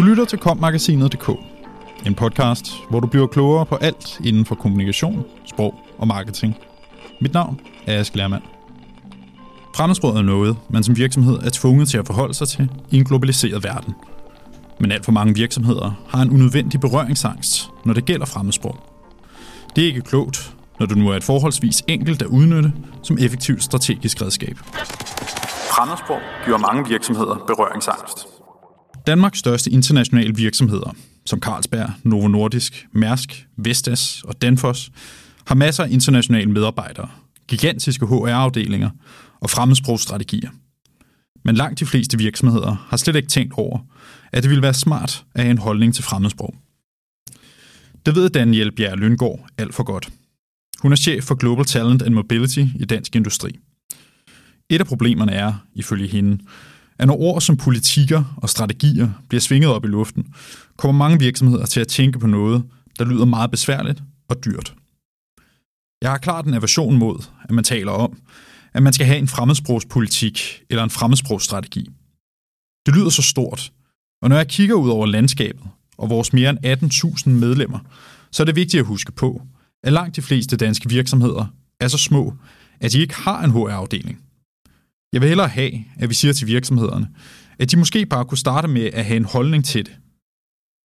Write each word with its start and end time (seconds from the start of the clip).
Du 0.00 0.04
lytter 0.04 0.24
til 0.24 0.38
kommagasinet.dk, 0.38 1.30
en 2.06 2.14
podcast, 2.14 2.72
hvor 2.90 3.00
du 3.00 3.06
bliver 3.06 3.26
klogere 3.26 3.66
på 3.66 3.76
alt 3.76 4.20
inden 4.24 4.44
for 4.44 4.54
kommunikation, 4.54 5.24
sprog 5.44 5.74
og 5.98 6.06
marketing. 6.06 6.56
Mit 7.20 7.32
navn 7.32 7.60
er 7.86 8.00
Ask 8.00 8.14
Lermand. 8.14 8.42
Fremmedsproget 9.76 10.18
er 10.18 10.22
noget, 10.22 10.56
man 10.70 10.82
som 10.82 10.96
virksomhed 10.96 11.38
er 11.38 11.50
tvunget 11.52 11.88
til 11.88 11.98
at 11.98 12.06
forholde 12.06 12.34
sig 12.34 12.48
til 12.48 12.70
i 12.90 12.98
en 12.98 13.04
globaliseret 13.04 13.64
verden. 13.64 13.94
Men 14.78 14.92
alt 14.92 15.04
for 15.04 15.12
mange 15.12 15.34
virksomheder 15.34 15.92
har 16.08 16.22
en 16.22 16.30
unødvendig 16.30 16.80
berøringsangst, 16.80 17.70
når 17.84 17.94
det 17.94 18.04
gælder 18.04 18.26
fremmedsprog. 18.26 18.76
Det 19.76 19.84
er 19.84 19.88
ikke 19.88 20.00
klogt, 20.00 20.54
når 20.78 20.86
du 20.86 20.94
nu 20.94 21.08
er 21.08 21.16
et 21.16 21.24
forholdsvis 21.24 21.82
enkelt 21.88 22.22
at 22.22 22.28
udnytte 22.28 22.72
som 23.02 23.18
effektivt 23.18 23.62
strategisk 23.62 24.22
redskab. 24.22 24.58
Fremmedsprog 25.76 26.20
giver 26.44 26.58
mange 26.58 26.88
virksomheder 26.88 27.44
berøringsangst. 27.46 28.39
Danmarks 29.06 29.38
største 29.38 29.70
internationale 29.70 30.36
virksomheder, 30.36 30.96
som 31.26 31.40
Carlsberg, 31.40 31.90
Novo 32.02 32.28
Nordisk, 32.28 32.86
Mærsk, 32.92 33.46
Vestas 33.56 34.22
og 34.24 34.42
Danfoss, 34.42 34.90
har 35.46 35.54
masser 35.54 35.84
af 35.84 35.90
internationale 35.90 36.50
medarbejdere, 36.50 37.08
gigantiske 37.48 38.06
HR-afdelinger 38.06 38.90
og 39.40 39.50
fremmedsprogsstrategier. 39.50 40.50
Men 41.44 41.54
langt 41.54 41.80
de 41.80 41.86
fleste 41.86 42.18
virksomheder 42.18 42.86
har 42.88 42.96
slet 42.96 43.16
ikke 43.16 43.28
tænkt 43.28 43.54
over, 43.56 43.78
at 44.32 44.42
det 44.42 44.50
ville 44.50 44.62
være 44.62 44.74
smart 44.74 45.24
at 45.34 45.42
have 45.42 45.50
en 45.50 45.58
holdning 45.58 45.94
til 45.94 46.04
fremmedsprog. 46.04 46.54
Det 48.06 48.14
ved 48.14 48.30
Daniel 48.30 48.72
Bjerre 48.72 48.96
Lyngård 48.96 49.46
alt 49.58 49.74
for 49.74 49.82
godt. 49.82 50.08
Hun 50.82 50.92
er 50.92 50.96
chef 50.96 51.24
for 51.24 51.34
Global 51.34 51.64
Talent 51.64 52.02
and 52.02 52.14
Mobility 52.14 52.64
i 52.80 52.84
Dansk 52.84 53.16
Industri. 53.16 53.58
Et 54.68 54.80
af 54.80 54.86
problemerne 54.86 55.32
er, 55.32 55.54
ifølge 55.74 56.08
hende, 56.08 56.38
at 57.00 57.06
når 57.06 57.20
ord 57.20 57.40
som 57.40 57.56
politikker 57.56 58.34
og 58.36 58.48
strategier 58.48 59.10
bliver 59.28 59.40
svinget 59.40 59.70
op 59.70 59.84
i 59.84 59.88
luften, 59.88 60.34
kommer 60.76 61.04
mange 61.04 61.18
virksomheder 61.18 61.66
til 61.66 61.80
at 61.80 61.88
tænke 61.88 62.18
på 62.18 62.26
noget, 62.26 62.64
der 62.98 63.04
lyder 63.04 63.24
meget 63.24 63.50
besværligt 63.50 64.02
og 64.28 64.44
dyrt. 64.44 64.74
Jeg 66.02 66.10
har 66.10 66.18
klart 66.18 66.46
en 66.46 66.54
aversion 66.54 66.98
mod, 66.98 67.24
at 67.44 67.50
man 67.50 67.64
taler 67.64 67.92
om, 67.92 68.18
at 68.74 68.82
man 68.82 68.92
skal 68.92 69.06
have 69.06 69.18
en 69.18 69.28
fremmedsprogspolitik 69.28 70.62
eller 70.70 70.84
en 70.84 70.90
fremmedsprogsstrategi. 70.90 71.88
Det 72.86 72.94
lyder 72.94 73.10
så 73.10 73.22
stort, 73.22 73.72
og 74.22 74.28
når 74.28 74.36
jeg 74.36 74.48
kigger 74.48 74.74
ud 74.74 74.90
over 74.90 75.06
landskabet 75.06 75.62
og 75.98 76.10
vores 76.10 76.32
mere 76.32 76.50
end 76.50 76.92
18.000 77.26 77.30
medlemmer, 77.30 77.78
så 78.32 78.42
er 78.42 78.44
det 78.44 78.56
vigtigt 78.56 78.80
at 78.80 78.86
huske 78.86 79.12
på, 79.12 79.42
at 79.84 79.92
langt 79.92 80.16
de 80.16 80.22
fleste 80.22 80.56
danske 80.56 80.88
virksomheder 80.88 81.46
er 81.80 81.88
så 81.88 81.98
små, 81.98 82.34
at 82.80 82.92
de 82.92 83.00
ikke 83.00 83.14
har 83.14 83.44
en 83.44 83.50
HR-afdeling. 83.50 84.29
Jeg 85.12 85.20
vil 85.20 85.28
hellere 85.28 85.48
have, 85.48 85.72
at 85.96 86.08
vi 86.08 86.14
siger 86.14 86.32
til 86.32 86.46
virksomhederne, 86.46 87.08
at 87.58 87.70
de 87.70 87.76
måske 87.76 88.06
bare 88.06 88.24
kunne 88.24 88.38
starte 88.38 88.68
med 88.68 88.84
at 88.84 89.04
have 89.04 89.16
en 89.16 89.24
holdning 89.24 89.64
til 89.64 89.86
det. 89.86 89.96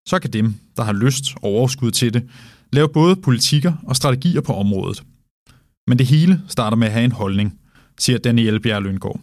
Så 0.07 0.19
kan 0.21 0.33
dem, 0.33 0.55
der 0.77 0.83
har 0.83 0.93
lyst 0.93 1.35
og 1.35 1.43
overskud 1.43 1.91
til 1.91 2.13
det, 2.13 2.29
lave 2.73 2.89
både 2.89 3.15
politikker 3.15 3.73
og 3.83 3.95
strategier 3.95 4.41
på 4.41 4.53
området. 4.53 5.03
Men 5.87 5.99
det 5.99 6.07
hele 6.07 6.41
starter 6.47 6.77
med 6.77 6.87
at 6.87 6.93
have 6.93 7.05
en 7.05 7.11
holdning, 7.11 7.59
siger 7.99 8.17
Daniel 8.17 8.59
Bjerg 8.59 8.83
Løngård. 8.83 9.21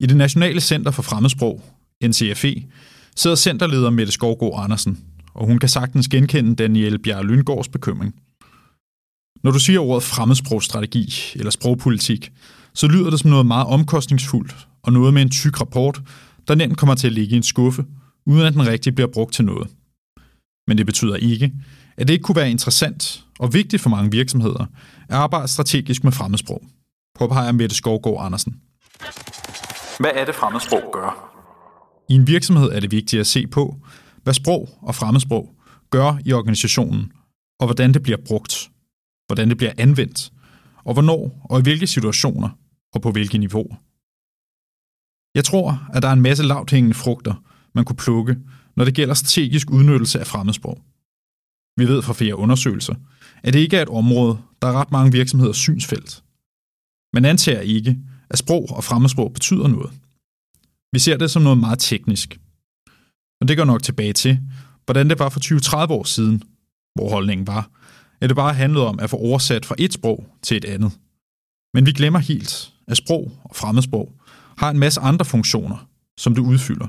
I 0.00 0.06
det 0.06 0.16
Nationale 0.16 0.60
Center 0.60 0.90
for 0.90 1.02
Fremmedsprog, 1.02 1.62
NCFE, 2.04 2.66
sidder 3.16 3.36
centerleder 3.36 3.90
Mette 3.90 4.12
Skovgaard 4.12 4.64
Andersen, 4.64 5.04
og 5.34 5.46
hun 5.46 5.58
kan 5.58 5.68
sagtens 5.68 6.08
genkende 6.08 6.54
Daniel 6.54 6.98
Bjerg 6.98 7.24
Lyngårds 7.24 7.68
bekymring. 7.68 8.14
Når 9.42 9.50
du 9.50 9.58
siger 9.58 9.80
ordet 9.80 10.02
fremmedsprogstrategi 10.02 11.12
eller 11.34 11.50
sprogpolitik, 11.50 12.32
så 12.74 12.86
lyder 12.86 13.10
det 13.10 13.20
som 13.20 13.30
noget 13.30 13.46
meget 13.46 13.66
omkostningsfuldt 13.66 14.68
og 14.82 14.92
noget 14.92 15.14
med 15.14 15.22
en 15.22 15.30
tyk 15.30 15.60
rapport, 15.60 16.02
der 16.48 16.54
nemt 16.54 16.78
kommer 16.78 16.94
til 16.94 17.06
at 17.06 17.12
ligge 17.12 17.34
i 17.34 17.36
en 17.36 17.42
skuffe, 17.42 17.84
uden 18.26 18.46
at 18.46 18.52
den 18.52 18.66
rigtig 18.66 18.94
bliver 18.94 19.10
brugt 19.12 19.34
til 19.34 19.44
noget. 19.44 19.68
Men 20.66 20.78
det 20.78 20.86
betyder 20.86 21.16
ikke, 21.16 21.52
at 21.96 22.08
det 22.08 22.14
ikke 22.14 22.22
kunne 22.22 22.36
være 22.36 22.50
interessant 22.50 23.24
og 23.38 23.54
vigtigt 23.54 23.82
for 23.82 23.90
mange 23.90 24.10
virksomheder 24.10 24.66
at 25.08 25.16
arbejde 25.16 25.48
strategisk 25.48 26.04
med 26.04 26.12
fremmedsprog, 26.12 26.62
påpeger 27.18 27.52
Mette 27.52 27.74
Skovgaard 27.74 28.26
Andersen. 28.26 28.60
Hvad 29.98 30.10
er 30.14 30.24
det 30.24 30.34
fremmedsprog 30.34 30.82
gør? 30.92 31.28
I 32.08 32.14
en 32.14 32.26
virksomhed 32.26 32.70
er 32.72 32.80
det 32.80 32.90
vigtigt 32.90 33.20
at 33.20 33.26
se 33.26 33.46
på, 33.46 33.76
hvad 34.22 34.34
sprog 34.34 34.68
og 34.82 34.94
fremmedsprog 34.94 35.54
gør 35.90 36.18
i 36.24 36.32
organisationen, 36.32 37.12
og 37.60 37.66
hvordan 37.66 37.94
det 37.94 38.02
bliver 38.02 38.18
brugt, 38.26 38.70
hvordan 39.26 39.48
det 39.48 39.56
bliver 39.56 39.72
anvendt, 39.78 40.32
og 40.84 40.92
hvornår 40.92 41.46
og 41.50 41.58
i 41.58 41.62
hvilke 41.62 41.86
situationer 41.86 42.48
og 42.94 43.02
på 43.02 43.10
hvilke 43.10 43.38
niveauer. 43.38 43.76
Jeg 45.34 45.44
tror, 45.44 45.88
at 45.94 46.02
der 46.02 46.08
er 46.08 46.12
en 46.12 46.20
masse 46.20 46.42
lavt 46.42 46.70
hængende 46.70 46.94
frugter, 46.94 47.34
man 47.74 47.84
kunne 47.84 47.96
plukke, 47.96 48.38
når 48.76 48.84
det 48.84 48.94
gælder 48.94 49.14
strategisk 49.14 49.70
udnyttelse 49.70 50.20
af 50.20 50.26
fremmedsprog. 50.26 50.78
Vi 51.76 51.88
ved 51.88 52.02
fra 52.02 52.12
flere 52.12 52.36
undersøgelser, 52.36 52.94
at 53.42 53.52
det 53.52 53.60
ikke 53.60 53.76
er 53.76 53.82
et 53.82 53.88
område, 53.88 54.38
der 54.62 54.68
er 54.68 54.72
ret 54.72 54.92
mange 54.92 55.12
virksomheder 55.12 55.52
synsfelt. 55.52 56.24
Man 57.14 57.24
antager 57.24 57.60
ikke, 57.60 57.98
at 58.30 58.38
sprog 58.38 58.70
og 58.70 58.84
fremmedsprog 58.84 59.32
betyder 59.32 59.68
noget. 59.68 59.92
Vi 60.92 60.98
ser 60.98 61.16
det 61.16 61.30
som 61.30 61.42
noget 61.42 61.58
meget 61.58 61.78
teknisk. 61.78 62.40
Og 63.40 63.48
det 63.48 63.56
går 63.56 63.64
nok 63.64 63.82
tilbage 63.82 64.12
til, 64.12 64.40
hvordan 64.84 65.10
det 65.10 65.18
var 65.18 65.28
for 65.28 65.40
20-30 65.86 65.92
år 65.92 66.04
siden, 66.04 66.42
hvor 66.94 67.10
holdningen 67.10 67.46
var, 67.46 67.70
at 68.20 68.28
det 68.28 68.36
bare 68.36 68.54
handlede 68.54 68.86
om 68.86 68.98
at 69.00 69.10
få 69.10 69.16
oversat 69.16 69.66
fra 69.66 69.74
et 69.78 69.92
sprog 69.92 70.26
til 70.42 70.56
et 70.56 70.64
andet. 70.64 70.98
Men 71.74 71.86
vi 71.86 71.92
glemmer 71.92 72.18
helt, 72.18 72.71
at 72.92 72.96
sprog 72.96 73.32
og 73.44 73.56
fremmedsprog 73.56 74.12
har 74.58 74.70
en 74.70 74.78
masse 74.78 75.00
andre 75.00 75.24
funktioner, 75.24 75.88
som 76.18 76.34
det 76.34 76.42
udfylder, 76.42 76.88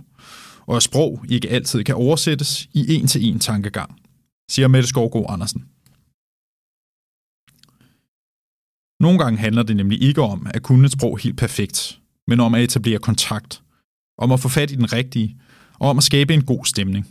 og 0.65 0.75
at 0.75 0.83
sprog 0.83 1.25
ikke 1.29 1.49
altid 1.49 1.83
kan 1.83 1.95
oversættes 1.95 2.69
i 2.73 2.95
en-til-en 2.95 3.39
tankegang, 3.39 3.99
siger 4.51 4.67
Mette 4.67 4.89
Skovgaard 4.89 5.25
Andersen. 5.29 5.61
Nogle 9.03 9.19
gange 9.19 9.39
handler 9.39 9.63
det 9.63 9.75
nemlig 9.75 10.01
ikke 10.01 10.21
om 10.21 10.47
at 10.53 10.63
kunne 10.63 10.85
et 10.85 10.91
sprog 10.91 11.19
helt 11.19 11.37
perfekt, 11.37 11.99
men 12.27 12.39
om 12.39 12.53
at 12.53 12.63
etablere 12.63 12.99
kontakt, 12.99 13.63
om 14.17 14.31
at 14.31 14.39
få 14.39 14.49
fat 14.49 14.71
i 14.71 14.75
den 14.75 14.93
rigtige, 14.93 15.37
og 15.79 15.89
om 15.89 15.97
at 15.97 16.03
skabe 16.03 16.33
en 16.33 16.45
god 16.45 16.65
stemning. 16.65 17.07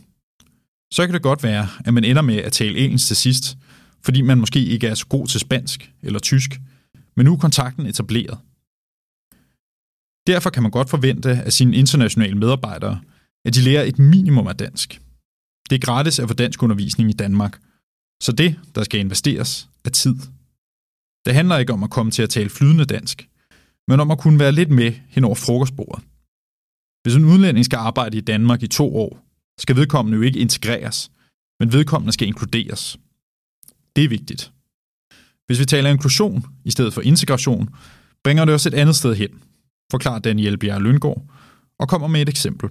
Så 0.93 1.05
kan 1.05 1.13
det 1.13 1.21
godt 1.21 1.43
være, 1.43 1.67
at 1.85 1.93
man 1.93 2.03
ender 2.03 2.21
med 2.21 2.37
at 2.37 2.51
tale 2.51 2.77
engelsk 2.77 3.07
til 3.07 3.15
sidst, 3.15 3.57
fordi 4.01 4.21
man 4.21 4.39
måske 4.39 4.65
ikke 4.65 4.87
er 4.87 4.93
så 4.93 5.07
god 5.07 5.27
til 5.27 5.39
spansk 5.39 5.93
eller 6.01 6.19
tysk, 6.19 6.59
men 7.15 7.25
nu 7.25 7.33
er 7.33 7.37
kontakten 7.37 7.85
etableret. 7.85 8.37
Derfor 10.27 10.49
kan 10.49 10.63
man 10.63 10.71
godt 10.71 10.89
forvente 10.89 11.29
af 11.29 11.53
sine 11.53 11.75
internationale 11.75 12.37
medarbejdere, 12.37 13.01
at 13.45 13.53
de 13.55 13.61
lærer 13.61 13.83
et 13.83 13.99
minimum 13.99 14.47
af 14.47 14.55
dansk. 14.55 15.01
Det 15.69 15.75
er 15.75 15.85
gratis 15.85 16.19
at 16.19 16.27
få 16.27 16.33
dansk 16.33 16.63
undervisning 16.63 17.09
i 17.09 17.13
Danmark, 17.13 17.59
så 18.23 18.31
det, 18.31 18.59
der 18.75 18.83
skal 18.83 18.99
investeres, 18.99 19.69
er 19.85 19.89
tid. 19.89 20.15
Det 21.25 21.33
handler 21.33 21.57
ikke 21.57 21.73
om 21.73 21.83
at 21.83 21.89
komme 21.89 22.11
til 22.11 22.23
at 22.23 22.29
tale 22.29 22.49
flydende 22.49 22.85
dansk, 22.85 23.29
men 23.87 23.99
om 23.99 24.11
at 24.11 24.19
kunne 24.19 24.39
være 24.39 24.51
lidt 24.51 24.69
med 24.69 24.93
hen 25.07 25.23
over 25.23 25.35
frokostbordet. 25.35 26.03
Hvis 27.03 27.15
en 27.15 27.25
udlænding 27.25 27.65
skal 27.65 27.77
arbejde 27.77 28.17
i 28.17 28.21
Danmark 28.21 28.63
i 28.63 28.67
to 28.67 28.95
år, 28.95 29.19
skal 29.59 29.75
vedkommende 29.75 30.15
jo 30.17 30.21
ikke 30.21 30.39
integreres, 30.39 31.11
men 31.59 31.73
vedkommende 31.73 32.13
skal 32.13 32.27
inkluderes. 32.27 32.97
Det 33.95 34.03
er 34.03 34.09
vigtigt. 34.09 34.51
Hvis 35.45 35.59
vi 35.59 35.65
taler 35.65 35.89
inklusion 35.89 36.45
i 36.65 36.71
stedet 36.71 36.93
for 36.93 37.01
integration, 37.01 37.69
bringer 38.23 38.45
det 38.45 38.55
os 38.55 38.65
et 38.65 38.73
andet 38.73 38.95
sted 38.95 39.15
hen, 39.15 39.29
forklarer 39.91 40.19
Daniel 40.19 40.57
Bjerre 40.57 40.83
Lyngård, 40.83 41.25
og 41.79 41.89
kommer 41.89 42.07
med 42.07 42.21
et 42.21 42.29
eksempel. 42.29 42.69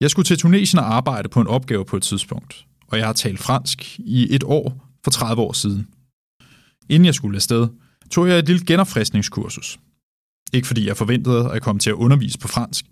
Jeg 0.00 0.10
skulle 0.10 0.26
til 0.26 0.38
Tunesien 0.38 0.78
og 0.78 0.94
arbejde 0.94 1.28
på 1.28 1.40
en 1.40 1.46
opgave 1.46 1.84
på 1.84 1.96
et 1.96 2.02
tidspunkt, 2.02 2.66
og 2.86 2.98
jeg 2.98 3.06
har 3.06 3.12
talt 3.12 3.38
fransk 3.38 3.98
i 3.98 4.34
et 4.34 4.44
år 4.44 4.88
for 5.04 5.10
30 5.10 5.42
år 5.42 5.52
siden. 5.52 5.88
Inden 6.88 7.06
jeg 7.06 7.14
skulle 7.14 7.36
afsted, 7.36 7.68
tog 8.10 8.28
jeg 8.28 8.38
et 8.38 8.46
lille 8.46 8.66
genopfriskningskursus. 8.66 9.78
Ikke 10.52 10.66
fordi 10.66 10.86
jeg 10.86 10.96
forventede, 10.96 11.50
at 11.52 11.62
komme 11.62 11.78
til 11.78 11.90
at 11.90 11.94
undervise 11.94 12.38
på 12.38 12.48
fransk, 12.48 12.84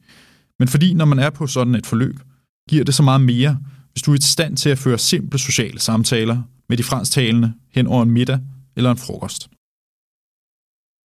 men 0.58 0.69
fordi 0.69 0.94
når 0.94 1.04
man 1.04 1.19
er 1.19 1.31
på 1.31 1.46
sådan 1.46 1.75
et 1.75 1.87
forløb, 1.87 2.20
giver 2.69 2.84
det 2.84 2.94
så 2.94 3.02
meget 3.02 3.20
mere, 3.20 3.60
hvis 3.93 4.02
du 4.02 4.12
er 4.12 4.16
i 4.16 4.20
stand 4.20 4.56
til 4.56 4.70
at 4.70 4.78
føre 4.78 4.98
simple 4.98 5.38
sociale 5.38 5.81
samtaler 5.81 6.43
med 6.69 6.76
de 6.76 6.82
fransktalende 6.82 7.54
hen 7.70 7.87
over 7.87 8.02
en 8.02 8.10
middag 8.10 8.40
eller 8.76 8.90
en 8.90 8.96
frokost. 8.96 9.48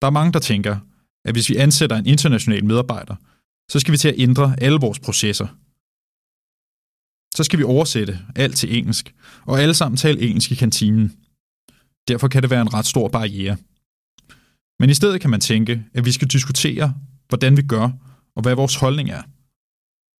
Der 0.02 0.08
er 0.08 0.12
mange, 0.12 0.34
der 0.34 0.40
tænker, 0.40 0.78
at 1.26 1.36
hvis 1.36 1.50
vi 1.50 1.56
ansætter 1.56 1.96
en 1.96 2.06
international 2.06 2.66
medarbejder, 2.66 3.16
så 3.72 3.80
skal 3.80 3.92
vi 3.92 3.98
til 3.98 4.08
at 4.08 4.16
ændre 4.18 4.56
alle 4.62 4.80
vores 4.80 5.00
processer. 5.00 5.48
Så 7.36 7.44
skal 7.44 7.60
vi 7.60 7.64
oversætte 7.64 8.20
alt 8.36 8.56
til 8.56 8.78
engelsk, 8.78 9.16
og 9.46 9.62
alle 9.62 9.74
sammen 9.74 9.98
tale 9.98 10.22
engelsk 10.22 10.52
i 10.52 10.56
kantinen. 10.56 11.14
Derfor 12.08 12.28
kan 12.28 12.42
det 12.42 12.50
være 12.50 12.62
en 12.62 12.74
ret 12.74 12.86
stor 12.86 13.08
barriere. 13.08 13.58
Men 14.80 14.90
i 14.90 14.94
stedet 14.94 15.22
kan 15.22 15.30
man 15.30 15.40
tænke, 15.40 15.86
at 15.94 16.06
vi 16.06 16.12
skal 16.12 16.28
diskutere, 16.28 16.96
hvordan 17.28 17.58
vi 17.58 17.62
gør, 17.62 17.90
og 18.36 18.42
hvad 18.42 18.56
vores 18.56 18.76
holdning 18.76 19.10
er. 19.10 19.22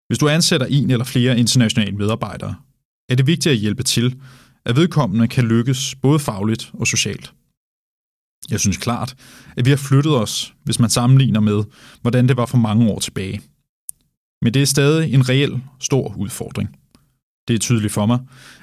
Hvis 0.08 0.18
du 0.18 0.28
ansætter 0.28 0.66
en 0.66 0.90
eller 0.90 1.04
flere 1.04 1.38
internationale 1.38 1.96
medarbejdere, 1.96 2.54
er 3.08 3.14
det 3.14 3.26
vigtigt 3.26 3.52
at 3.52 3.58
hjælpe 3.58 3.82
til, 3.82 4.20
at 4.64 4.76
vedkommende 4.76 5.28
kan 5.28 5.44
lykkes 5.44 5.94
både 5.94 6.18
fagligt 6.18 6.70
og 6.72 6.86
socialt. 6.86 7.34
Jeg 8.50 8.60
synes 8.60 8.76
klart, 8.76 9.14
at 9.56 9.64
vi 9.64 9.70
har 9.70 9.76
flyttet 9.76 10.16
os, 10.16 10.54
hvis 10.64 10.78
man 10.78 10.90
sammenligner 10.90 11.40
med, 11.40 11.64
hvordan 12.00 12.28
det 12.28 12.36
var 12.36 12.46
for 12.46 12.58
mange 12.58 12.90
år 12.90 12.98
tilbage. 12.98 13.40
Men 14.42 14.54
det 14.54 14.62
er 14.62 14.66
stadig 14.66 15.14
en 15.14 15.28
reel 15.28 15.62
stor 15.80 16.14
udfordring. 16.16 16.76
Det 17.48 17.54
er 17.54 17.58
tydeligt 17.58 17.92
for 17.92 18.06
mig, 18.06 18.18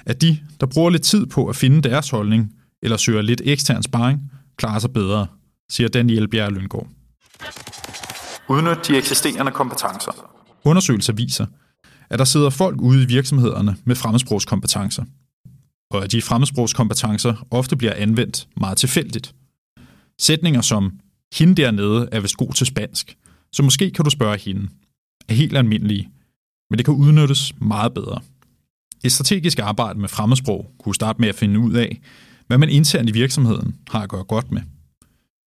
at 0.06 0.22
de, 0.22 0.40
der 0.60 0.66
bruger 0.66 0.90
lidt 0.90 1.04
tid 1.04 1.26
på 1.26 1.48
at 1.48 1.56
finde 1.56 1.90
deres 1.90 2.10
holdning, 2.10 2.54
eller 2.84 2.98
søger 2.98 3.22
lidt 3.22 3.42
ekstern 3.46 3.84
sparring, 3.84 4.32
klarer 4.58 4.80
sig 4.80 4.94
bedre, 4.94 5.28
siger 5.70 5.88
Daniel 5.88 6.28
Bjerg 6.28 6.52
Lyngård. 6.52 6.88
Udnyt 8.50 8.88
de 8.88 8.98
eksisterende 8.98 9.52
kompetencer. 9.52 10.12
Undersøgelser 10.64 11.14
viser, 11.14 11.46
at 12.10 12.20
der 12.20 12.26
sidder 12.26 12.50
folk 12.50 12.82
ude 12.82 13.04
i 13.04 13.06
virksomhederne 13.06 13.78
med 13.84 13.96
fremmedsprogskompetencer, 13.96 15.04
og 15.92 16.04
at 16.04 16.12
de 16.12 16.22
fremmedsprogskompetencer 16.22 17.48
ofte 17.52 17.76
bliver 17.76 17.94
anvendt 17.94 18.48
meget 18.58 18.78
tilfældigt. 18.78 19.36
Sætninger 20.20 20.62
som, 20.62 21.00
hende 21.34 21.56
dernede 21.56 22.10
er 22.12 22.20
vist 22.20 22.38
god 22.38 22.54
til 22.54 22.66
spansk, 22.66 23.18
så 23.52 23.64
måske 23.64 23.92
kan 23.92 24.06
du 24.06 24.10
spørge 24.10 24.38
hende, 24.38 24.70
er 25.30 25.34
helt 25.34 25.58
almindelige, 25.58 26.10
men 26.70 26.78
det 26.78 26.86
kan 26.86 26.94
udnyttes 26.94 27.54
meget 27.62 27.94
bedre. 27.94 28.22
Et 29.04 29.12
strategisk 29.12 29.60
arbejde 29.60 30.00
med 30.00 30.10
fremmedsprog 30.10 30.72
kunne 30.80 30.96
starte 30.96 31.22
med 31.22 31.30
at 31.30 31.36
finde 31.36 31.60
ud 31.60 31.74
af, 31.74 32.02
hvad 32.48 32.58
man 32.58 32.70
internt 32.70 33.10
i 33.10 33.14
virksomheden 33.14 33.76
har 33.88 34.02
at 34.02 34.10
gøre 34.10 34.24
godt 34.24 34.52
med. 34.52 34.62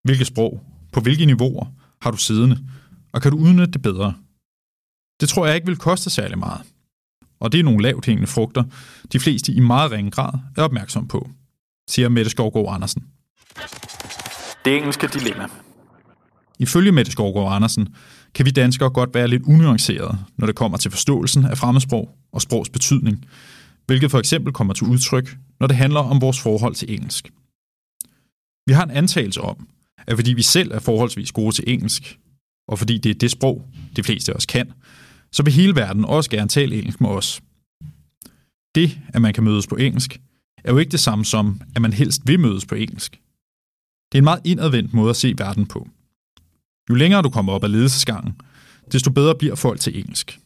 Hvilke 0.04 0.24
sprog, 0.24 0.62
på 0.92 1.00
hvilke 1.00 1.26
niveauer 1.26 1.66
har 2.02 2.10
du 2.10 2.16
siddende, 2.16 2.58
og 3.12 3.22
kan 3.22 3.32
du 3.32 3.38
udnytte 3.38 3.72
det 3.72 3.82
bedre? 3.82 4.14
Det 5.20 5.28
tror 5.28 5.46
jeg 5.46 5.54
ikke 5.54 5.66
vil 5.66 5.76
koste 5.76 6.10
særlig 6.10 6.38
meget. 6.38 6.60
Og 7.40 7.52
det 7.52 7.60
er 7.60 7.64
nogle 7.64 7.82
lavt 7.82 8.06
hængende 8.06 8.26
frugter, 8.26 8.64
de 9.12 9.20
fleste 9.20 9.52
i 9.52 9.60
meget 9.60 9.90
ringe 9.90 10.10
grad 10.10 10.38
er 10.56 10.62
opmærksom 10.62 11.08
på, 11.08 11.30
siger 11.90 12.08
Mette 12.08 12.30
Skovgaard 12.30 12.74
Andersen. 12.74 13.04
Det 14.64 14.76
engelske 14.76 15.06
dilemma. 15.06 15.46
Ifølge 16.58 16.92
Mette 16.92 17.12
Skovgaard 17.12 17.54
Andersen 17.54 17.88
kan 18.34 18.46
vi 18.46 18.50
danskere 18.50 18.90
godt 18.90 19.14
være 19.14 19.28
lidt 19.28 19.42
unuancerede, 19.42 20.18
når 20.36 20.46
det 20.46 20.56
kommer 20.56 20.78
til 20.78 20.90
forståelsen 20.90 21.44
af 21.44 21.58
fremmedsprog 21.58 22.10
og 22.32 22.42
sprogs 22.42 22.68
betydning, 22.70 23.24
hvilket 23.86 24.10
for 24.10 24.18
eksempel 24.18 24.52
kommer 24.52 24.74
til 24.74 24.86
udtryk, 24.86 25.36
når 25.60 25.66
det 25.66 25.76
handler 25.76 26.00
om 26.00 26.20
vores 26.20 26.40
forhold 26.40 26.74
til 26.74 26.94
engelsk. 26.94 27.32
Vi 28.66 28.72
har 28.72 28.84
en 28.84 28.90
antagelse 28.90 29.40
om, 29.40 29.68
at 30.06 30.16
fordi 30.16 30.32
vi 30.32 30.42
selv 30.42 30.72
er 30.72 30.80
forholdsvis 30.80 31.32
gode 31.32 31.54
til 31.54 31.64
engelsk, 31.66 32.18
og 32.68 32.78
fordi 32.78 32.98
det 32.98 33.10
er 33.10 33.14
det 33.14 33.30
sprog, 33.30 33.66
de 33.96 34.02
fleste 34.02 34.32
af 34.32 34.36
os 34.36 34.46
kan, 34.46 34.72
så 35.32 35.42
vil 35.42 35.52
hele 35.52 35.76
verden 35.76 36.04
også 36.04 36.30
gerne 36.30 36.48
tale 36.48 36.76
engelsk 36.76 37.00
med 37.00 37.10
os. 37.10 37.42
Det, 38.74 38.98
at 39.08 39.22
man 39.22 39.34
kan 39.34 39.44
mødes 39.44 39.66
på 39.66 39.76
engelsk, 39.76 40.20
er 40.64 40.72
jo 40.72 40.78
ikke 40.78 40.92
det 40.92 41.00
samme 41.00 41.24
som, 41.24 41.60
at 41.76 41.82
man 41.82 41.92
helst 41.92 42.22
vil 42.26 42.40
mødes 42.40 42.66
på 42.66 42.74
engelsk. 42.74 43.21
Det 44.12 44.18
er 44.18 44.20
en 44.20 44.24
meget 44.24 44.40
indadvendt 44.44 44.94
måde 44.94 45.10
at 45.10 45.16
se 45.16 45.34
verden 45.38 45.66
på. 45.66 45.88
Jo 46.90 46.94
længere 46.94 47.22
du 47.22 47.30
kommer 47.30 47.52
op 47.52 47.64
ad 47.64 47.68
ledelsesgangen, 47.68 48.40
desto 48.92 49.10
bedre 49.10 49.34
bliver 49.38 49.54
folk 49.54 49.80
til 49.80 49.98
engelsk. 49.98 50.38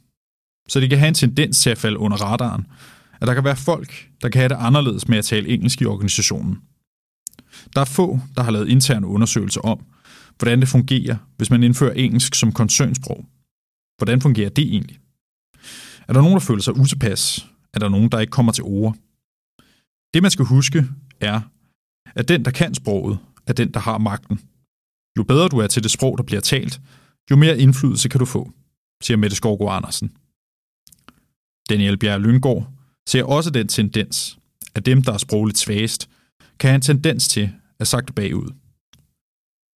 Så 0.68 0.80
det 0.80 0.90
kan 0.90 0.98
have 0.98 1.08
en 1.08 1.14
tendens 1.14 1.60
til 1.60 1.70
at 1.70 1.78
falde 1.78 1.98
under 1.98 2.16
radaren, 2.16 2.66
at 3.20 3.26
der 3.28 3.34
kan 3.34 3.44
være 3.44 3.56
folk, 3.56 4.08
der 4.22 4.28
kan 4.28 4.38
have 4.38 4.48
det 4.48 4.56
anderledes 4.58 5.08
med 5.08 5.18
at 5.18 5.24
tale 5.24 5.48
engelsk 5.48 5.80
i 5.80 5.84
organisationen. 5.84 6.58
Der 7.74 7.80
er 7.80 7.84
få, 7.84 8.20
der 8.36 8.42
har 8.42 8.50
lavet 8.50 8.68
interne 8.68 9.06
undersøgelser 9.06 9.60
om, 9.60 9.84
hvordan 10.38 10.60
det 10.60 10.68
fungerer, 10.68 11.16
hvis 11.36 11.50
man 11.50 11.62
indfører 11.62 11.92
engelsk 11.92 12.34
som 12.34 12.52
koncernsprog. 12.52 13.26
Hvordan 13.98 14.20
fungerer 14.20 14.48
det 14.48 14.64
egentlig? 14.64 14.98
Er 16.08 16.12
der 16.12 16.20
nogen, 16.20 16.34
der 16.34 16.40
føler 16.40 16.62
sig 16.62 16.76
utilpas? 16.76 17.46
Er 17.74 17.78
der 17.78 17.88
nogen, 17.88 18.08
der 18.08 18.18
ikke 18.20 18.30
kommer 18.30 18.52
til 18.52 18.64
ord? 18.64 18.96
Det, 20.14 20.22
man 20.22 20.30
skal 20.30 20.44
huske, 20.44 20.84
er, 21.20 21.40
at 22.14 22.28
den, 22.28 22.44
der 22.44 22.50
kan 22.50 22.74
sproget, 22.74 23.18
er 23.46 23.52
den, 23.52 23.74
der 23.74 23.80
har 23.80 23.98
magten. 23.98 24.40
Jo 25.18 25.22
bedre 25.22 25.48
du 25.48 25.58
er 25.58 25.66
til 25.66 25.82
det 25.82 25.90
sprog, 25.90 26.18
der 26.18 26.24
bliver 26.24 26.40
talt, 26.40 26.80
jo 27.30 27.36
mere 27.36 27.58
indflydelse 27.58 28.08
kan 28.08 28.20
du 28.20 28.24
få, 28.24 28.52
siger 29.02 29.16
Mette 29.16 29.36
Skovgaard 29.36 29.76
Andersen. 29.76 30.16
Daniel 31.68 31.98
Bjerg 31.98 32.20
Lyngård 32.20 32.72
ser 33.08 33.24
også 33.24 33.50
den 33.50 33.68
tendens, 33.68 34.38
at 34.74 34.86
dem, 34.86 35.02
der 35.02 35.12
er 35.12 35.18
sprogligt 35.18 35.58
svagest, 35.58 36.10
kan 36.58 36.68
have 36.70 36.74
en 36.74 36.80
tendens 36.80 37.28
til 37.28 37.52
at 37.78 37.88
sagte 37.88 38.12
bagud. 38.12 38.50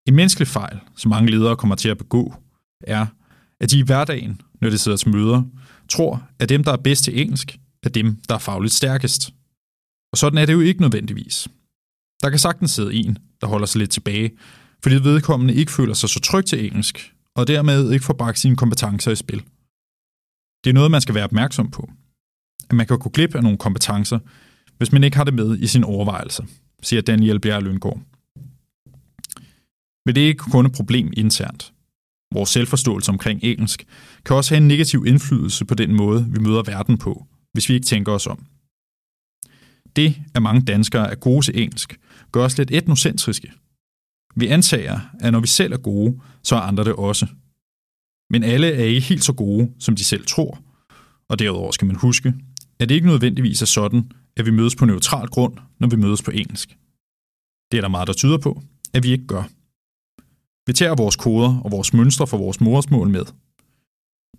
En 0.07 0.15
menneskelig 0.15 0.47
fejl, 0.47 0.79
som 0.95 1.09
mange 1.09 1.31
ledere 1.31 1.57
kommer 1.57 1.75
til 1.75 1.89
at 1.89 1.97
begå, 1.97 2.33
er, 2.81 3.05
at 3.59 3.71
de 3.71 3.79
i 3.79 3.81
hverdagen, 3.81 4.41
når 4.61 4.69
de 4.69 4.77
sidder 4.77 4.97
til 4.97 5.09
møder, 5.09 5.43
tror, 5.89 6.27
at 6.39 6.49
dem, 6.49 6.63
der 6.63 6.71
er 6.71 6.77
bedst 6.77 7.03
til 7.03 7.21
engelsk, 7.21 7.59
er 7.83 7.89
dem, 7.89 8.15
der 8.29 8.35
er 8.35 8.39
fagligt 8.39 8.73
stærkest. 8.73 9.33
Og 10.11 10.17
sådan 10.17 10.37
er 10.37 10.45
det 10.45 10.53
jo 10.53 10.59
ikke 10.59 10.81
nødvendigvis. 10.81 11.47
Der 12.23 12.29
kan 12.29 12.39
sagtens 12.39 12.71
sidde 12.71 12.93
en, 12.93 13.17
der 13.41 13.47
holder 13.47 13.65
sig 13.65 13.79
lidt 13.79 13.91
tilbage, 13.91 14.31
fordi 14.83 14.95
vedkommende 14.95 15.53
ikke 15.53 15.71
føler 15.71 15.93
sig 15.93 16.09
så 16.09 16.19
tryg 16.19 16.45
til 16.45 16.65
engelsk, 16.65 17.13
og 17.35 17.47
dermed 17.47 17.91
ikke 17.91 18.05
får 18.05 18.13
bragt 18.13 18.39
sine 18.39 18.55
kompetencer 18.55 19.11
i 19.11 19.15
spil. 19.15 19.43
Det 20.63 20.69
er 20.69 20.73
noget, 20.73 20.91
man 20.91 21.01
skal 21.01 21.15
være 21.15 21.23
opmærksom 21.23 21.71
på. 21.71 21.89
At 22.69 22.75
man 22.75 22.87
kan 22.87 22.99
gå 22.99 23.09
glip 23.09 23.35
af 23.35 23.43
nogle 23.43 23.57
kompetencer, 23.57 24.19
hvis 24.77 24.91
man 24.91 25.03
ikke 25.03 25.17
har 25.17 25.23
det 25.23 25.33
med 25.33 25.59
i 25.59 25.67
sin 25.67 25.83
overvejelse, 25.83 26.45
siger 26.83 27.01
Daniel 27.01 27.39
Bjerre 27.39 27.63
Lyngård. 27.63 28.01
Men 30.05 30.15
det 30.15 30.23
er 30.23 30.27
ikke 30.27 30.43
kun 30.51 30.65
et 30.65 30.71
problem 30.71 31.13
internt. 31.17 31.73
Vores 32.33 32.49
selvforståelse 32.49 33.11
omkring 33.11 33.43
engelsk 33.43 33.85
kan 34.25 34.35
også 34.35 34.55
have 34.55 34.61
en 34.61 34.67
negativ 34.67 35.05
indflydelse 35.05 35.65
på 35.65 35.75
den 35.75 35.95
måde, 35.95 36.25
vi 36.29 36.39
møder 36.39 36.63
verden 36.63 36.97
på, 36.97 37.25
hvis 37.53 37.69
vi 37.69 37.73
ikke 37.73 37.85
tænker 37.85 38.11
os 38.11 38.27
om. 38.27 38.45
Det, 39.95 40.15
at 40.35 40.41
mange 40.41 40.61
danskere 40.61 41.11
er 41.11 41.15
gode 41.15 41.45
til 41.45 41.61
engelsk, 41.61 41.99
gør 42.31 42.45
os 42.45 42.57
lidt 42.57 42.71
etnocentriske. 42.71 43.51
Vi 44.35 44.47
antager, 44.47 44.99
at 45.19 45.31
når 45.31 45.39
vi 45.39 45.47
selv 45.47 45.73
er 45.73 45.77
gode, 45.77 46.21
så 46.43 46.55
er 46.55 46.59
andre 46.59 46.83
det 46.83 46.93
også. 46.93 47.27
Men 48.29 48.43
alle 48.43 48.67
er 48.67 48.83
ikke 48.83 49.07
helt 49.07 49.23
så 49.23 49.33
gode, 49.33 49.71
som 49.79 49.95
de 49.95 50.03
selv 50.03 50.25
tror. 50.25 50.59
Og 51.29 51.39
derudover 51.39 51.71
skal 51.71 51.87
man 51.87 51.95
huske, 51.95 52.33
at 52.79 52.89
det 52.89 52.95
ikke 52.95 53.07
nødvendigvis 53.07 53.61
er 53.61 53.65
sådan, 53.65 54.11
at 54.37 54.45
vi 54.45 54.51
mødes 54.51 54.75
på 54.75 54.85
neutral 54.85 55.27
grund, 55.27 55.57
når 55.79 55.87
vi 55.87 55.95
mødes 55.95 56.21
på 56.21 56.31
engelsk. 56.31 56.77
Det 57.71 57.77
er 57.77 57.81
der 57.81 57.87
meget, 57.87 58.07
der 58.07 58.13
tyder 58.13 58.37
på, 58.37 58.61
at 58.93 59.03
vi 59.03 59.11
ikke 59.11 59.27
gør. 59.27 59.43
Vi 60.67 60.73
tager 60.73 60.95
vores 60.95 61.15
koder 61.15 61.59
og 61.59 61.71
vores 61.71 61.93
mønstre 61.93 62.27
for 62.27 62.37
vores 62.37 62.61
modersmål 62.61 63.09
med. 63.09 63.25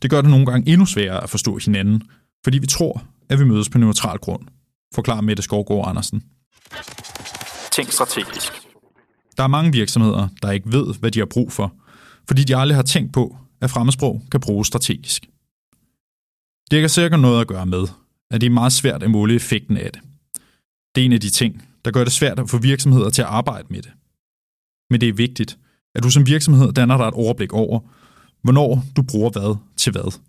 Det 0.03 0.11
gør 0.11 0.21
det 0.21 0.31
nogle 0.31 0.47
gange 0.47 0.73
endnu 0.73 0.87
sværere 0.87 1.23
at 1.23 1.31
forstå 1.31 1.59
hinanden, 1.59 2.03
fordi 2.45 2.59
vi 2.59 2.67
tror, 2.67 3.05
at 3.29 3.39
vi 3.39 3.45
mødes 3.45 3.69
på 3.69 3.79
neutral 3.79 4.19
grund, 4.19 4.47
forklarer 4.95 5.21
Mette 5.21 5.43
Skovgaard 5.43 5.89
Andersen. 5.89 6.23
Tænk 7.73 7.93
strategisk. 7.93 8.53
Der 9.37 9.43
er 9.43 9.49
mange 9.49 9.73
virksomheder, 9.73 10.29
der 10.43 10.51
ikke 10.51 10.73
ved, 10.73 10.95
hvad 10.95 11.11
de 11.11 11.19
har 11.19 11.27
brug 11.27 11.53
for, 11.53 11.75
fordi 12.29 12.45
de 12.45 12.57
aldrig 12.57 12.77
har 12.77 12.83
tænkt 12.83 13.13
på, 13.13 13.37
at 13.61 13.71
fremmedsprog 13.71 14.23
kan 14.31 14.41
bruges 14.41 14.69
strategisk. 14.69 15.27
Det 16.71 16.81
kan 16.81 16.89
sikkert 16.89 17.21
noget 17.21 17.41
at 17.41 17.47
gøre 17.47 17.67
med, 17.67 17.85
at 18.31 18.41
det 18.41 18.47
er 18.47 18.51
meget 18.51 18.73
svært 18.73 19.03
at 19.03 19.11
måle 19.11 19.35
effekten 19.35 19.77
af 19.77 19.93
det. 19.93 20.03
Det 20.95 21.01
er 21.01 21.05
en 21.05 21.13
af 21.13 21.21
de 21.21 21.31
ting, 21.31 21.69
der 21.85 21.91
gør 21.91 22.05
det 22.05 22.13
svært 22.13 22.39
at 22.39 22.51
få 22.51 22.59
virksomheder 22.59 23.11
til 23.11 23.23
at 23.23 23.29
arbejde 23.29 23.67
med 23.71 23.83
det. 23.83 23.93
Men 24.91 25.01
det 25.01 25.09
er 25.09 25.13
vigtigt, 25.13 25.59
at 25.95 26.03
du 26.03 26.11
som 26.11 26.27
virksomhed 26.27 26.73
danner 26.73 26.97
dig 26.97 27.09
et 27.09 27.15
overblik 27.15 27.53
over, 27.53 27.81
hvornår 28.43 28.85
du 28.97 29.03
bruger 29.03 29.31
hvad 29.31 29.57
til 29.77 29.93
hvad, 29.93 30.21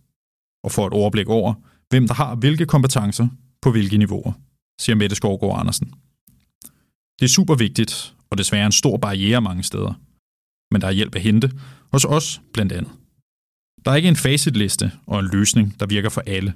og 0.64 0.72
får 0.72 0.88
et 0.88 0.94
overblik 0.94 1.28
over, 1.28 1.54
hvem 1.90 2.08
der 2.08 2.14
har 2.14 2.36
hvilke 2.36 2.66
kompetencer 2.66 3.28
på 3.62 3.72
hvilke 3.72 3.98
niveauer, 3.98 4.34
siger 4.82 4.96
Mette 4.96 5.16
Skovgaard 5.16 5.60
Andersen. 5.60 5.94
Det 7.22 7.28
er 7.28 7.30
super 7.30 7.56
vigtigt, 7.56 8.16
og 8.30 8.38
desværre 8.38 8.66
en 8.66 8.72
stor 8.72 8.98
barriere 8.98 9.42
mange 9.42 9.64
steder. 9.64 9.94
Men 10.72 10.82
der 10.82 10.88
er 10.88 10.92
hjælp 10.92 11.16
at 11.16 11.22
hente, 11.22 11.52
hos 11.92 12.06
os 12.06 12.42
blandt 12.54 12.72
andet. 12.72 12.92
Der 13.86 13.92
er 13.92 13.96
ikke 13.96 14.10
en 14.10 14.16
facitliste 14.16 14.92
og 15.08 15.20
en 15.20 15.30
løsning, 15.34 15.80
der 15.80 15.86
virker 15.86 16.10
for 16.10 16.24
alle. 16.28 16.54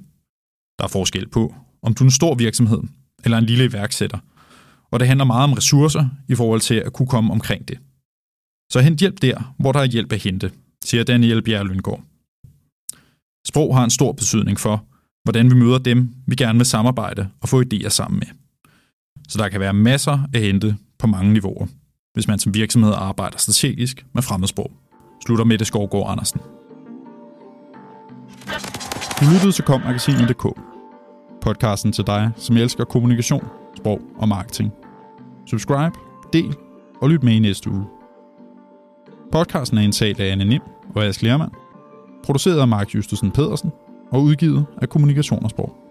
Der 0.78 0.84
er 0.84 0.88
forskel 0.88 1.28
på, 1.28 1.54
om 1.82 1.94
du 1.94 2.04
er 2.04 2.06
en 2.06 2.10
stor 2.10 2.34
virksomhed 2.34 2.82
eller 3.24 3.38
en 3.38 3.44
lille 3.44 3.64
iværksætter, 3.64 4.18
og 4.90 5.00
det 5.00 5.08
handler 5.08 5.24
meget 5.24 5.44
om 5.44 5.52
ressourcer 5.52 6.08
i 6.28 6.34
forhold 6.34 6.60
til 6.60 6.74
at 6.74 6.92
kunne 6.92 7.08
komme 7.08 7.32
omkring 7.32 7.68
det. 7.68 7.78
Så 8.72 8.80
hent 8.80 9.00
hjælp 9.00 9.22
der, 9.22 9.54
hvor 9.58 9.72
der 9.72 9.80
er 9.80 9.84
hjælp 9.84 10.12
at 10.12 10.22
hente, 10.22 10.52
siger 10.84 11.04
Daniel 11.04 11.42
Bjerre 11.42 11.66
Lyngård. 11.66 12.02
Sprog 13.46 13.76
har 13.76 13.84
en 13.84 13.90
stor 13.90 14.12
betydning 14.12 14.60
for, 14.60 14.84
hvordan 15.24 15.50
vi 15.50 15.54
møder 15.54 15.78
dem, 15.78 16.14
vi 16.26 16.34
gerne 16.34 16.58
vil 16.58 16.66
samarbejde 16.66 17.28
og 17.40 17.48
få 17.48 17.62
idéer 17.62 17.88
sammen 17.88 18.18
med. 18.18 18.45
Så 19.28 19.38
der 19.38 19.48
kan 19.48 19.60
være 19.60 19.72
masser 19.72 20.18
at 20.34 20.40
hente 20.40 20.76
på 20.98 21.06
mange 21.06 21.32
niveauer, 21.32 21.66
hvis 22.14 22.28
man 22.28 22.38
som 22.38 22.54
virksomhed 22.54 22.92
arbejder 22.96 23.38
strategisk 23.38 24.06
med 24.14 24.22
fremmedsprog. 24.22 24.70
Slutter 25.26 25.44
Mette 25.44 25.64
Skovgaard 25.64 26.10
Andersen. 26.10 26.40
Du 29.20 29.24
lyttede 29.32 29.52
til 29.52 29.64
kommagasinet.dk. 29.64 30.60
Podcasten 31.40 31.92
til 31.92 32.06
dig, 32.06 32.30
som 32.36 32.56
elsker 32.56 32.84
kommunikation, 32.84 33.44
sprog 33.76 34.00
og 34.18 34.28
marketing. 34.28 34.72
Subscribe, 35.46 35.92
del 36.32 36.54
og 37.02 37.10
lyt 37.10 37.22
med 37.22 37.32
i 37.32 37.38
næste 37.38 37.70
uge. 37.70 37.84
Podcasten 39.32 39.78
er 39.78 39.82
indtalt 39.82 40.20
af 40.20 40.32
Anne 40.32 40.44
Nim 40.44 40.62
og 40.94 41.04
Ask 41.04 41.22
Lermand, 41.22 41.50
produceret 42.24 42.60
af 42.60 42.68
Mark 42.68 42.94
Justusen 42.94 43.30
Pedersen 43.30 43.70
og 44.12 44.22
udgivet 44.22 44.66
af 44.82 44.88
Kommunikation 44.88 45.44
og 45.44 45.50
Sprog. 45.50 45.85